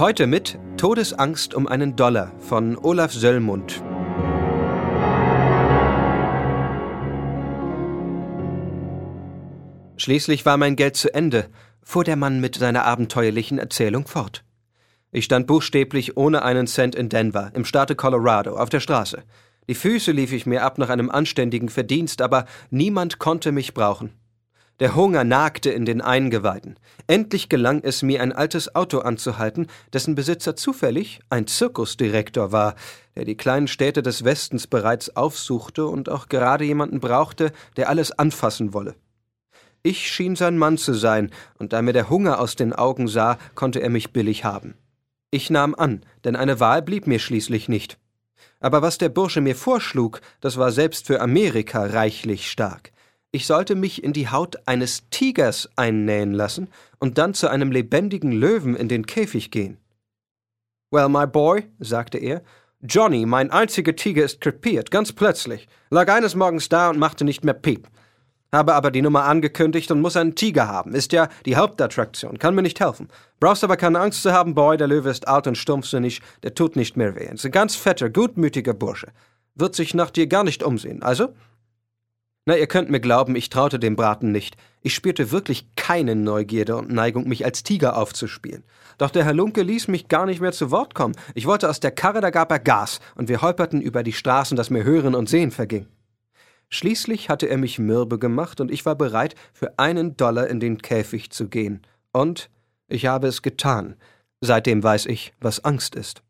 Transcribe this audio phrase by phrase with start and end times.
[0.00, 3.82] Heute mit Todesangst um einen Dollar von Olaf Söllmund.
[9.98, 11.50] Schließlich war mein Geld zu Ende,
[11.82, 14.42] fuhr der Mann mit seiner abenteuerlichen Erzählung fort.
[15.12, 19.22] Ich stand buchstäblich ohne einen Cent in Denver, im Staate Colorado, auf der Straße.
[19.68, 24.14] Die Füße lief ich mir ab nach einem anständigen Verdienst, aber niemand konnte mich brauchen.
[24.80, 26.78] Der Hunger nagte in den Eingeweiden.
[27.06, 32.74] Endlich gelang es mir, ein altes Auto anzuhalten, dessen Besitzer zufällig ein Zirkusdirektor war,
[33.14, 38.10] der die kleinen Städte des Westens bereits aufsuchte und auch gerade jemanden brauchte, der alles
[38.10, 38.94] anfassen wolle.
[39.82, 43.36] Ich schien sein Mann zu sein, und da mir der Hunger aus den Augen sah,
[43.54, 44.74] konnte er mich billig haben.
[45.30, 47.98] Ich nahm an, denn eine Wahl blieb mir schließlich nicht.
[48.60, 52.92] Aber was der Bursche mir vorschlug, das war selbst für Amerika reichlich stark.
[53.32, 58.32] Ich sollte mich in die Haut eines Tigers einnähen lassen und dann zu einem lebendigen
[58.32, 59.78] Löwen in den Käfig gehen.
[60.90, 62.42] Well, my boy, sagte er,
[62.82, 67.44] Johnny, mein einziger Tiger ist krepiert, ganz plötzlich, lag eines Morgens da und machte nicht
[67.44, 67.86] mehr Piep.
[68.52, 70.92] Habe aber die Nummer angekündigt und muss einen Tiger haben.
[70.92, 72.38] Ist ja die Hauptattraktion.
[72.38, 73.06] Kann mir nicht helfen.
[73.38, 74.76] Brauchst aber keine Angst zu haben, Boy.
[74.76, 76.20] Der Löwe ist alt und stumpfsinnig.
[76.42, 77.28] Der tut nicht mehr weh.
[77.32, 79.12] Ist ein ganz fetter, gutmütiger Bursche.
[79.54, 81.00] Wird sich nach dir gar nicht umsehen.
[81.02, 81.28] Also?
[82.50, 84.56] Na, ihr könnt mir glauben, ich traute dem Braten nicht.
[84.82, 88.64] Ich spürte wirklich keine Neugierde und Neigung, mich als Tiger aufzuspielen.
[88.98, 91.14] Doch der Halunke ließ mich gar nicht mehr zu Wort kommen.
[91.36, 94.56] Ich wollte aus der Karre, da gab er Gas, und wir holperten über die Straßen,
[94.56, 95.86] dass mir Hören und Sehen verging.
[96.70, 100.82] Schließlich hatte er mich mürbe gemacht und ich war bereit, für einen Dollar in den
[100.82, 101.82] Käfig zu gehen.
[102.10, 102.50] Und
[102.88, 103.94] ich habe es getan.
[104.40, 106.24] Seitdem weiß ich, was Angst ist.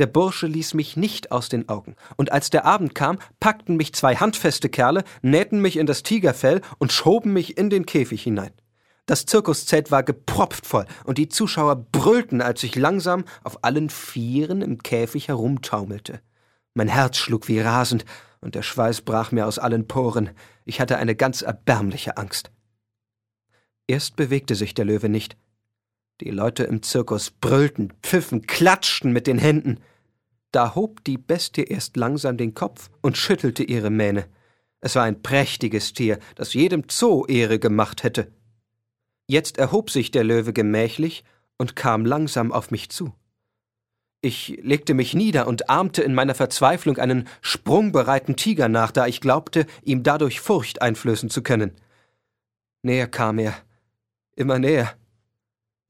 [0.00, 3.92] Der Bursche ließ mich nicht aus den Augen, und als der Abend kam, packten mich
[3.92, 8.52] zwei handfeste Kerle, nähten mich in das Tigerfell und schoben mich in den Käfig hinein.
[9.04, 14.62] Das Zirkuszelt war gepropft voll, und die Zuschauer brüllten, als ich langsam auf allen Vieren
[14.62, 16.22] im Käfig herumtaumelte.
[16.72, 18.06] Mein Herz schlug wie rasend,
[18.40, 20.30] und der Schweiß brach mir aus allen Poren.
[20.64, 22.50] Ich hatte eine ganz erbärmliche Angst.
[23.86, 25.36] Erst bewegte sich der Löwe nicht.
[26.22, 29.78] Die Leute im Zirkus brüllten, pfiffen, klatschten mit den Händen.
[30.52, 34.26] Da hob die Bestie erst langsam den Kopf und schüttelte ihre Mähne.
[34.80, 38.32] Es war ein prächtiges Tier, das jedem Zoo Ehre gemacht hätte.
[39.26, 41.24] Jetzt erhob sich der Löwe gemächlich
[41.58, 43.14] und kam langsam auf mich zu.
[44.22, 49.20] Ich legte mich nieder und ahmte in meiner Verzweiflung einen sprungbereiten Tiger nach, da ich
[49.20, 51.72] glaubte, ihm dadurch Furcht einflößen zu können.
[52.82, 53.54] Näher kam er,
[54.34, 54.94] immer näher.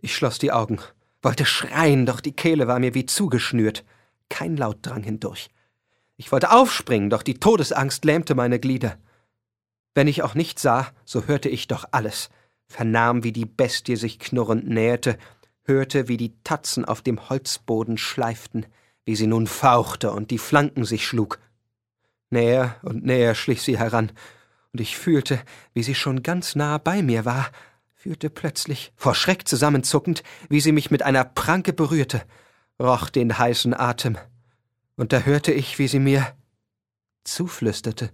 [0.00, 0.78] Ich schloss die Augen,
[1.22, 3.84] wollte schreien, doch die Kehle war mir wie zugeschnürt.
[4.30, 5.50] Kein Laut drang hindurch.
[6.16, 8.96] Ich wollte aufspringen, doch die Todesangst lähmte meine Glieder.
[9.94, 12.30] Wenn ich auch nicht sah, so hörte ich doch alles,
[12.66, 15.18] vernahm, wie die Bestie sich knurrend näherte
[15.70, 18.66] hörte, wie die Tatzen auf dem Holzboden schleiften,
[19.04, 21.38] wie sie nun fauchte und die Flanken sich schlug.
[22.30, 24.12] Näher und näher schlich sie heran,
[24.72, 25.40] und ich fühlte,
[25.74, 27.50] wie sie schon ganz nah bei mir war,
[27.94, 32.22] fühlte plötzlich, vor Schreck zusammenzuckend, wie sie mich mit einer Pranke berührte,
[32.80, 34.16] roch den heißen Atem,
[34.96, 36.34] und da hörte ich, wie sie mir
[37.24, 38.10] zuflüsterte.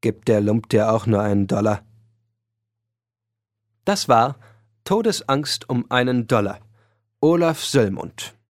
[0.00, 1.84] Gibt der Lump dir auch nur einen Dollar?
[3.84, 4.38] Das war
[4.84, 6.60] Todesangst um einen Dollar.
[7.20, 8.35] Olaf Söllmund